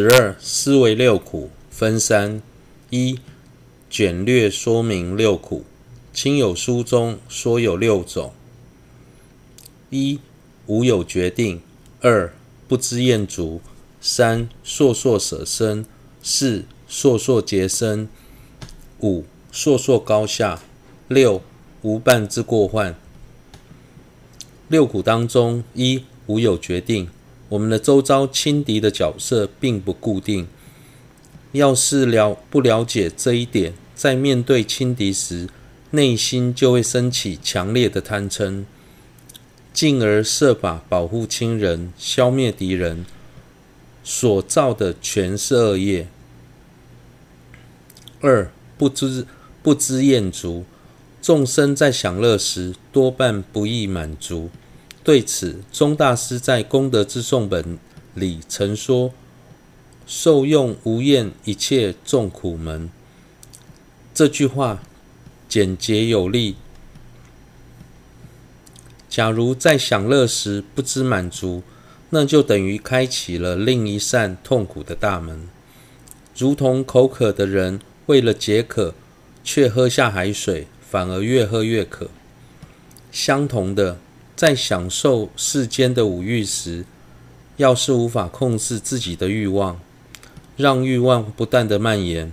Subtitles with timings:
[0.00, 2.40] 十二、思维六苦分三：
[2.88, 3.18] 一、
[3.90, 5.64] 简略说明六苦。
[6.12, 8.32] 亲友书中说有六种：
[9.90, 10.20] 一、
[10.68, 11.58] 无有决定；
[12.00, 12.32] 二、
[12.68, 13.60] 不知厌足；
[14.00, 15.82] 三、烁烁舍身；
[16.22, 18.06] 四、数数结身；
[19.00, 20.60] 五、烁烁高下；
[21.08, 21.42] 六、
[21.82, 22.94] 无伴之过患。
[24.68, 27.08] 六苦当中，一、无有决定。
[27.48, 30.46] 我们的周遭轻敌的角色并不固定。
[31.52, 35.48] 要是了不了解这一点，在面对轻敌时，
[35.92, 38.64] 内心就会升起强烈的贪嗔，
[39.72, 43.06] 进而设法保护亲人、消灭敌人，
[44.04, 46.08] 所造的全是恶业。
[48.20, 49.26] 二、不知
[49.62, 50.66] 不知厌足，
[51.22, 54.50] 众生在享乐时多半不易满足。
[55.08, 57.64] 对此，宗大师在《功德之颂本》
[58.12, 59.10] 里曾说
[60.06, 62.90] ：“受用无厌一切众苦门。”
[64.12, 64.82] 这句话
[65.48, 66.56] 简洁有力。
[69.08, 71.62] 假如在享乐时不知满足，
[72.10, 75.48] 那就等于开启了另一扇痛苦的大门。
[76.36, 78.92] 如同口渴的人为了解渴，
[79.42, 82.10] 却喝下海水，反而越喝越渴。
[83.10, 83.96] 相同的。
[84.38, 86.84] 在享受世间的五欲时，
[87.56, 89.80] 要是无法控制自己的欲望，
[90.56, 92.30] 让欲望不断的蔓延，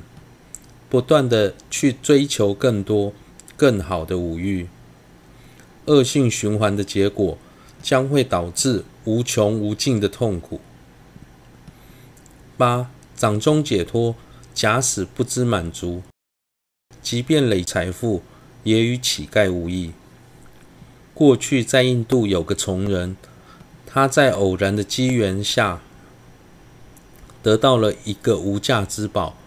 [0.87, 3.11] 不断的去追求更多、
[3.57, 4.67] 更好的五欲，
[5.85, 7.39] 恶性循环的结果
[7.81, 10.61] 将会导致无穷无尽的痛苦。
[12.55, 14.15] 八、掌中解脱，
[14.53, 16.03] 假使不知满足，
[17.01, 18.21] 即便累财富，
[18.63, 19.91] 也与乞丐无异。
[21.15, 23.15] 过去在印度有个穷人，
[23.85, 25.79] 他在偶然的机缘下
[27.41, 29.37] 得到了一个无价之宝，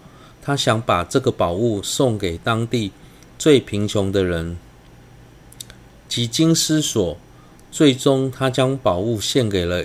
[0.40, 2.92] 他想把这个宝物送给当地
[3.38, 4.56] 最贫穷的人。
[6.08, 7.18] 几经思索，
[7.70, 9.84] 最终他将宝物献给了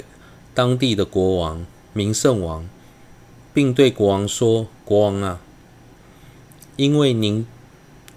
[0.54, 2.66] 当地的国王明胜王，
[3.54, 5.42] 并对国王说：“国王啊，
[6.78, 7.46] 因为您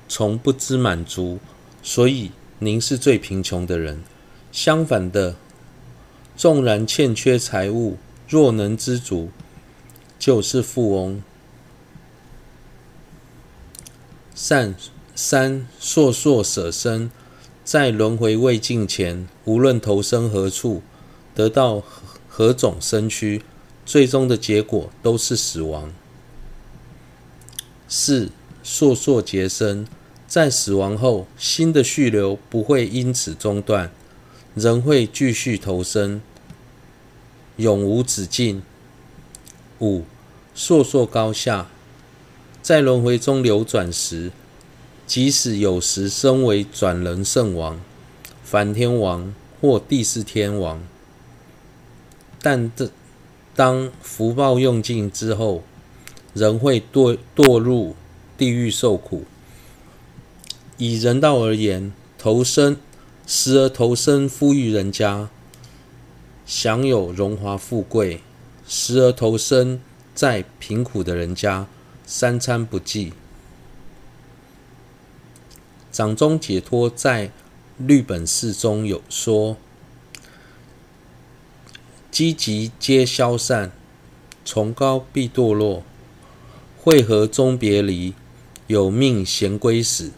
[0.09, 1.41] 从不知满足，
[1.83, 4.03] 所以。”您是最贫穷的人，
[4.51, 5.37] 相反的，
[6.35, 9.29] 纵然欠缺财物，若能知足，
[10.19, 11.23] 就是富翁。
[14.35, 14.75] 三
[15.15, 17.11] 三数数舍身，
[17.63, 20.83] 在轮回未尽前，无论投生何处，
[21.35, 21.83] 得到
[22.27, 23.43] 何种身躯，
[23.85, 25.93] 最终的结果都是死亡。
[27.87, 28.31] 四
[28.63, 29.87] 数数结身。
[30.27, 33.91] 在死亡后，心的续流不会因此中断，
[34.55, 36.21] 仍会继续投生，
[37.57, 38.63] 永无止境。
[39.81, 40.05] 五、
[40.55, 41.69] 硕硕高下，
[42.61, 44.33] 在轮回中流转时，
[45.07, 47.81] 即使有时身为转轮圣王、
[48.43, 50.83] 梵天王或帝释天王，
[52.43, 52.91] 但这
[53.55, 55.63] 当福报用尽之后，
[56.35, 57.95] 仍会堕堕入
[58.37, 59.25] 地狱受苦。
[60.79, 62.77] 以人道而言，投生
[63.27, 65.31] 时而投生富裕人家，
[66.45, 68.19] 享有荣华富贵；
[68.69, 69.81] 时而投生
[70.15, 71.67] 在贫苦的人家，
[72.05, 73.15] 三餐不继。
[75.91, 77.31] 掌中解脱在
[77.79, 79.57] 律本释中有说：
[82.11, 83.73] 积极皆消散，
[84.45, 85.83] 崇高必堕落，
[86.79, 88.13] 会合终别离，
[88.67, 90.13] 有命闲归死。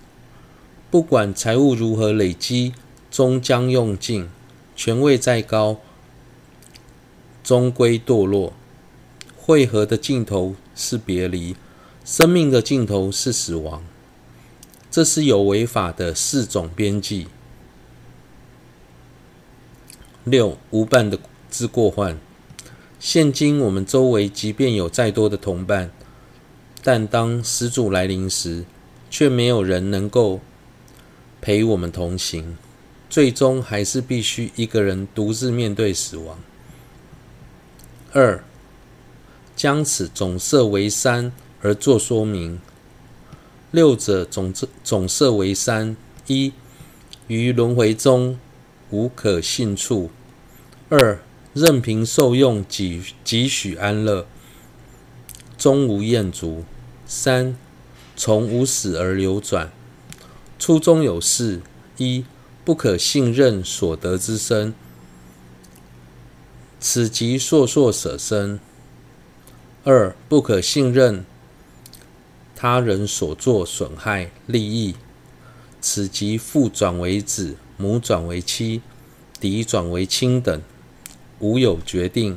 [0.90, 2.72] 不管财物如何累积，
[3.10, 4.28] 终将用尽；
[4.74, 5.76] 权位再高，
[7.44, 8.54] 终归堕落。
[9.36, 11.54] 汇合的尽头是别离，
[12.06, 13.82] 生命的尽头是死亡。
[14.90, 17.26] 这是有为法的四种边际。
[20.24, 21.18] 六、无伴的
[21.50, 22.18] 之过患。
[22.98, 25.90] 现今我们周围即便有再多的同伴，
[26.82, 28.64] 但当死主来临时，
[29.10, 30.40] 却没有人能够。
[31.40, 32.56] 陪我们同行，
[33.08, 36.38] 最终还是必须一个人独自面对死亡。
[38.12, 38.42] 二，
[39.54, 41.32] 将此总色为三
[41.62, 42.60] 而作说明。
[43.70, 44.52] 六者总
[44.82, 45.96] 总色为三：
[46.26, 46.52] 一，
[47.26, 48.38] 于轮回中
[48.90, 50.08] 无可信处；
[50.88, 51.20] 二，
[51.52, 54.26] 任凭受用几几许安乐，
[55.58, 56.64] 终无厌足；
[57.06, 57.56] 三，
[58.16, 59.70] 从无始而流转。
[60.58, 61.62] 初中有四：
[61.98, 62.24] 一、
[62.64, 64.74] 不可信任所得之身，
[66.80, 68.58] 此即数数舍身；
[69.84, 71.24] 二、不可信任
[72.56, 74.96] 他人所作损害利益，
[75.80, 78.82] 此即父转为子，母转为妻，
[79.38, 80.60] 嫡转为亲等，
[81.38, 82.36] 无有决定。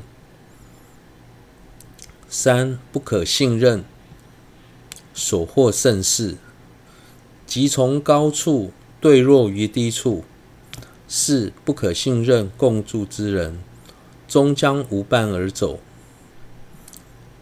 [2.29, 3.83] 三、不可信任
[5.13, 6.37] 所获胜事，
[7.51, 8.71] 即从高处
[9.01, 10.23] 坠落于低处。
[11.05, 13.59] 四、不可信任共助之人，
[14.25, 15.81] 终将无伴而走。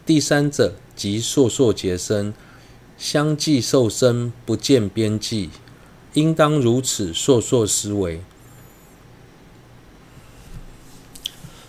[0.08, 2.34] 第三者，即硕硕结生，
[2.98, 5.52] 相继受生，不见边际，
[6.16, 8.24] 应当如此硕硕思维。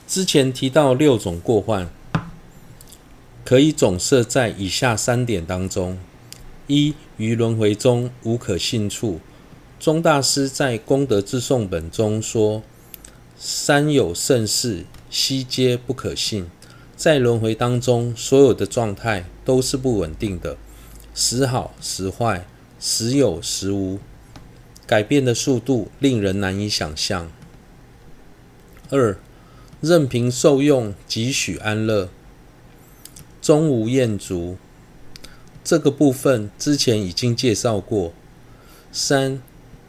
[0.08, 1.90] 之前提到六种过患。
[3.44, 5.98] 可以总摄在以下三点当中：
[6.70, 9.18] 一、于轮回中无可信处。
[9.80, 12.62] 宗大师在《功德之颂本》中说
[13.36, 16.46] ：“三有盛事，悉皆不可信。
[16.94, 20.56] 在轮回当中，所有的状态都是不稳定的，
[21.12, 22.46] 时好时坏，
[22.78, 23.98] 时有时无，
[24.86, 27.32] 改变的速度令人难以想象。
[28.90, 29.18] 二、
[29.80, 32.10] 任凭受用，即许安乐。”
[33.42, 34.58] 终无厌足，
[35.62, 38.12] 这个部分之前已经介绍过。
[38.92, 39.40] 三，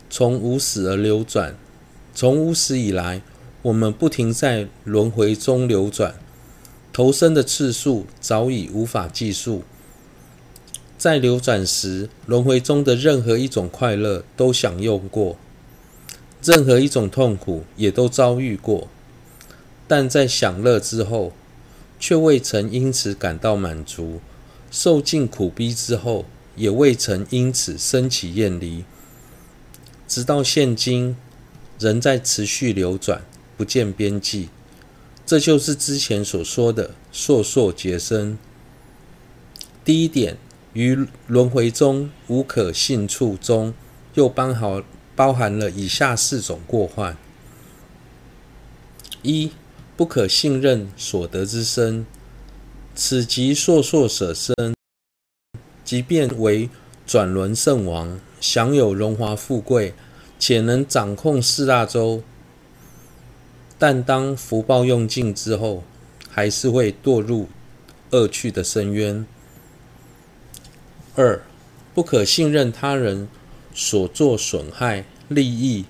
[0.09, 1.55] 从无始而流转，
[2.13, 3.21] 从无始以来，
[3.63, 6.15] 我们不停在轮回中流转，
[6.93, 9.63] 投生的次数早已无法计数。
[10.97, 15.35] 在流转时，轮回中的任何一种快乐都享用过，
[16.43, 18.87] 任何一种痛苦也都遭遇过，
[19.87, 21.33] 但在享乐之后，
[21.99, 24.21] 却未曾因此感到满足，
[24.71, 26.25] 受尽苦逼之后，
[26.55, 28.83] 也未曾因此升起厌离，
[30.07, 31.15] 直到现今，
[31.77, 33.21] 仍在持续流转，
[33.55, 34.49] 不见边际。
[35.25, 38.37] 这就是之前所说的硕硕结生。
[39.85, 40.37] 第一点，
[40.73, 43.73] 于轮回中无可信处中，
[44.13, 44.83] 又包含
[45.15, 47.15] 包含了以下四种过患：
[49.21, 49.51] 一。
[49.97, 52.07] 不可信任所得之身，
[52.93, 54.55] 此即硕硕舍身。
[55.83, 56.69] 即便为
[57.05, 59.93] 转轮圣王，享有荣华富贵，
[60.39, 62.23] 且能掌控四大洲，
[63.77, 65.83] 但当福报用尽之后，
[66.29, 67.49] 还是会堕入
[68.11, 69.25] 恶趣的深渊。
[71.15, 71.41] 二，
[71.93, 73.27] 不可信任他人
[73.73, 75.85] 所作损害利益，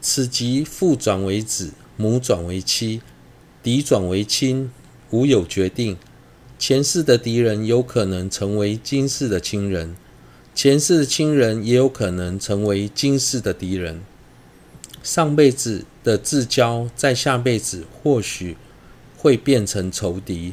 [0.00, 1.72] 此即父转为子。
[1.96, 3.02] 母转为妻，
[3.62, 4.72] 嫡转为亲，
[5.10, 5.96] 无有决定。
[6.58, 9.94] 前世的敌人有可能成为今世的亲人，
[10.54, 14.00] 前世的亲人也有可能成为今世的敌人。
[15.02, 18.56] 上辈子的至交，在下辈子或许
[19.16, 20.52] 会变成仇敌；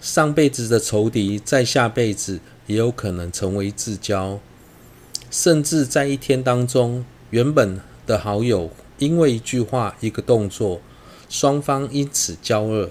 [0.00, 4.38] 上辈子的仇敌，在下辈子也有可能成为至交。
[5.30, 8.70] 甚至在一天当中，原本的好友。
[8.98, 10.80] 因为一句话、一个动作，
[11.28, 12.90] 双方因此交恶；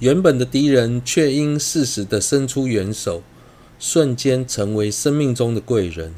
[0.00, 3.22] 原本的敌人却因适时的伸出援手，
[3.78, 6.14] 瞬间成为生命中的贵人。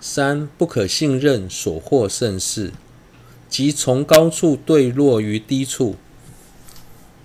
[0.00, 2.72] 三、不可信任所获胜事，
[3.48, 5.96] 即从高处坠落于低处。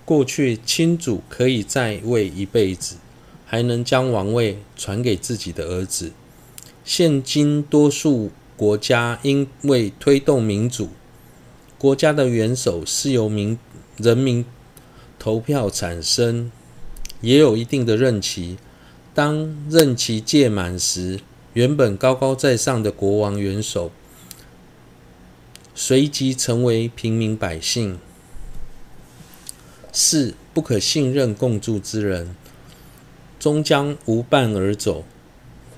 [0.04, 2.96] 过去亲主可以在位一辈子，
[3.44, 6.12] 还能将王位传给自己的儿子，
[6.84, 8.30] 现今多数。
[8.56, 10.88] 国家因为推动民主，
[11.78, 13.56] 国家的元首是由民
[13.96, 14.44] 人民
[15.18, 16.50] 投票产生，
[17.20, 18.56] 也有一定的任期。
[19.14, 21.20] 当任期届满时，
[21.52, 23.90] 原本高高在上的国王元首，
[25.74, 27.98] 随即成为平民百姓。
[29.92, 32.36] 四、不可信任共助之人，
[33.40, 35.04] 终将无伴而走。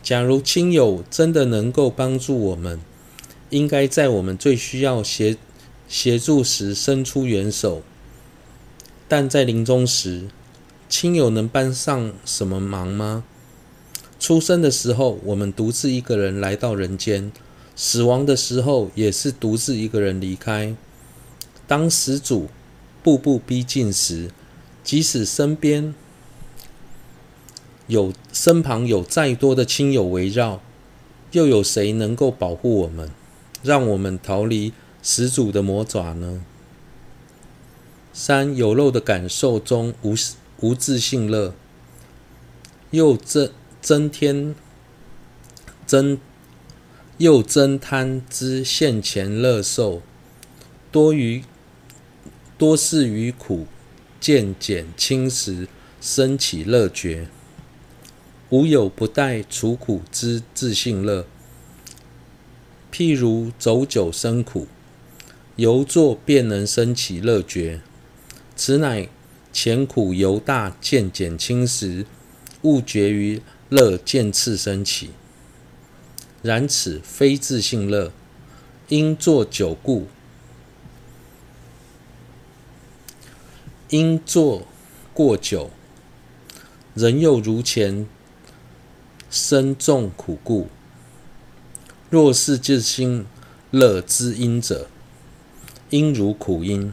[0.02, 2.80] 假如亲友真的能够帮助我们，
[3.48, 5.36] 应该在我们最需要协
[5.88, 7.82] 协助时伸出援手。
[9.10, 10.28] 但在临终时，
[10.88, 13.24] 亲友能帮上什么忙吗？
[14.20, 17.32] 出生的时候，我们独自一个人来到人间；
[17.74, 20.76] 死亡的时候，也是独自一个人离开。
[21.66, 22.50] 当死主
[23.02, 24.30] 步步逼近时，
[24.84, 25.92] 即使身边，
[27.88, 30.60] 有身旁有再多的亲友围绕，
[31.32, 33.10] 又有谁能够保护我们，
[33.64, 36.44] 让我们逃离死主的魔爪呢？
[38.12, 40.14] 三、有漏的感受中无
[40.60, 41.54] 无自性乐，
[42.90, 43.50] 又增
[43.80, 44.54] 增添
[45.86, 46.18] 增
[47.18, 50.02] 又增贪之现前乐受，
[50.90, 51.44] 多于
[52.58, 53.66] 多是于苦
[54.20, 55.68] 渐减轻时，
[56.00, 57.28] 生起乐觉。
[58.50, 61.24] 无有不带除苦之自性乐。
[62.92, 64.66] 譬如走久生苦，
[65.54, 67.80] 由坐便能生起乐觉，
[68.62, 69.08] 此乃
[69.54, 72.04] 前苦由大渐减轻时，
[72.60, 73.40] 悟觉于
[73.70, 75.12] 乐渐次生起。
[76.42, 78.12] 然此非自性乐，
[78.88, 80.08] 因作久故。
[83.88, 84.66] 因作
[85.14, 85.70] 过久，
[86.92, 88.06] 人又如前
[89.30, 90.68] 生众苦故。
[92.10, 93.24] 若是自性
[93.70, 94.90] 乐之因者，
[95.88, 96.92] 应如苦因。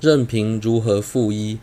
[0.00, 1.58] 任凭如何复依，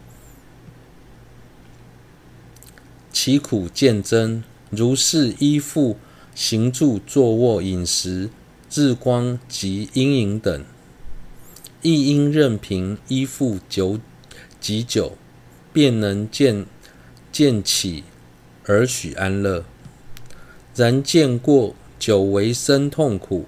[3.12, 4.44] 其苦渐增。
[4.72, 5.98] 如是依附
[6.34, 8.30] 行住坐卧饮食
[8.74, 10.66] 日光及阴影等。
[11.82, 14.00] 亦应任凭依附久
[14.60, 15.16] 及久，
[15.72, 16.66] 便能渐
[17.32, 18.04] 渐起
[18.66, 19.64] 而许安乐。
[20.76, 23.46] 然渐过久为生痛苦，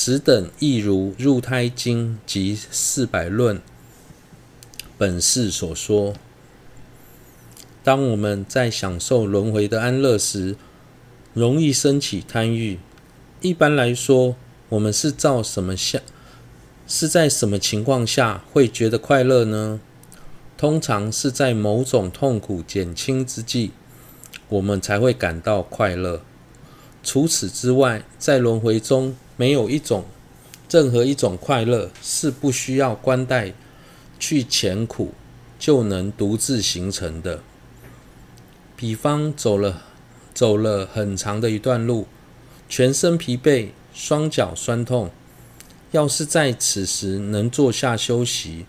[0.00, 3.60] 此等亦如入胎经及四百论
[4.96, 6.14] 本释所说。
[7.82, 10.54] 当我们在享受轮回的安乐时，
[11.34, 12.78] 容易生起贪欲。
[13.40, 14.36] 一般来说，
[14.68, 16.00] 我们是照什么下？
[16.86, 19.80] 是在什么情况下会觉得快乐呢？
[20.56, 23.72] 通常是在某种痛苦减轻之际，
[24.48, 26.22] 我们才会感到快乐。
[27.02, 30.04] 除此之外，在轮回中，没有一种、
[30.68, 33.54] 任何一种快乐是不需要关带
[34.18, 35.14] 去前苦
[35.58, 37.40] 就能独自形成的。
[38.76, 39.84] 比方走了
[40.34, 42.06] 走了很长的一段路，
[42.68, 45.10] 全身疲惫，双脚酸痛。
[45.92, 48.66] 要是在此时能坐下休息，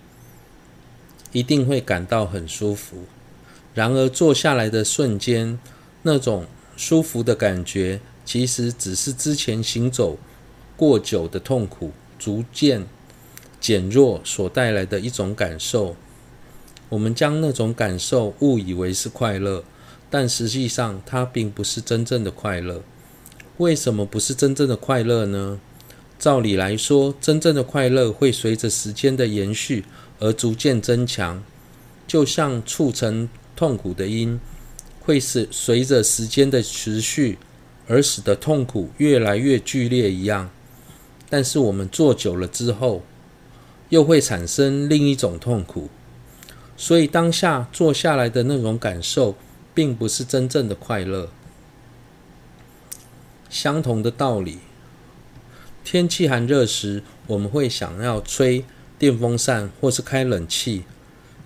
[1.31, 3.03] 一定会感到很舒服。
[3.73, 5.59] 然而坐下来的瞬间，
[6.03, 6.45] 那种
[6.77, 10.17] 舒服的感觉，其实只是之前行走
[10.79, 12.85] 过久的痛苦逐渐
[13.59, 15.97] 减弱所带来的一种感受。
[16.87, 19.61] 我们将那种感受误以为是快乐，
[20.09, 22.81] 但实际上它并不是真正的快乐。
[23.57, 25.59] 为什么不是真正的快乐呢？
[26.17, 29.83] 照理来说，真正的快乐会随着时间的延续
[30.19, 31.43] 而逐渐增强，
[32.07, 34.39] 就像促成痛苦的因，
[35.01, 37.37] 会是随着时间的持续
[37.89, 40.49] 而使得痛苦越来越剧烈一样。
[41.29, 43.03] 但是我们坐久了之后，
[43.89, 45.89] 又会产生另一种痛苦，
[46.75, 49.35] 所以当下坐下来的那种感受，
[49.73, 51.29] 并不是真正的快乐。
[53.49, 54.59] 相同的道理。
[55.83, 58.63] 天气寒热时，我们会想要吹
[58.99, 60.83] 电风扇或是开冷气。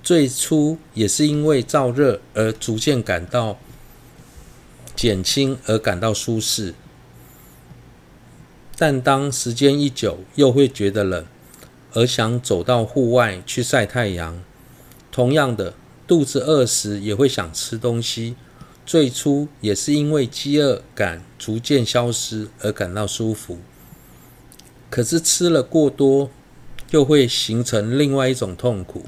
[0.02, 3.58] 最初也是因为燥热而逐渐感到
[4.98, 6.74] 减轻，而感到舒适。
[8.75, 11.25] 但当时间一久，又会觉得冷，
[11.94, 14.44] 而想走到户外去晒太阳。
[15.12, 15.74] 同样的，
[16.08, 18.36] 肚子饿时也会想吃东西。
[18.86, 23.60] 最初也是因为饥饿感逐渐消失而感到舒服。
[24.89, 26.30] 可是吃了过多，
[26.92, 29.06] 又会形成另外一种痛苦。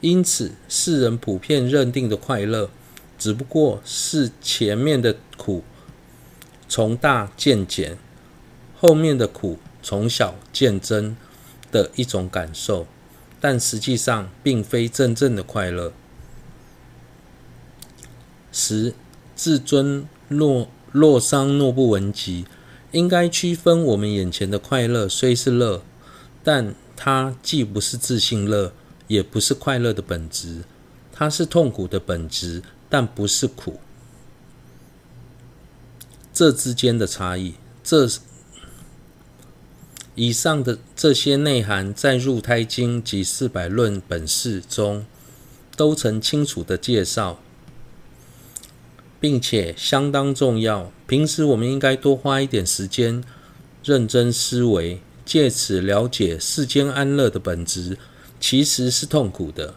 [0.00, 2.68] 因此，世人普遍认定的快乐，
[3.18, 5.62] 只不过是前面的苦
[6.68, 7.96] 从大渐减，
[8.80, 11.14] 后面的苦从小见真
[11.70, 12.86] 的一种感受，
[13.38, 15.92] 但实际上并非真正的快乐。
[18.50, 18.94] 十，
[19.36, 22.46] 自尊若若伤若不闻疾。
[22.92, 25.82] 应该区分，我们眼前的快乐虽是乐，
[26.42, 28.72] 但它既不是自信乐，
[29.08, 30.64] 也不是快乐的本质。
[31.12, 33.78] 它是痛苦的本质，但不是苦。
[36.32, 38.08] 这之间的差异，这
[40.22, 45.06] 以上的这些内涵，在《入胎经》及《四百论本释》中
[45.74, 47.40] 都曾清楚的介绍。
[49.20, 50.90] 并且相当重要。
[51.06, 53.22] 平时我们应该多花一点时间，
[53.84, 57.98] 认真思维，借此了解世间安乐的本质
[58.40, 59.74] 其实是痛苦的。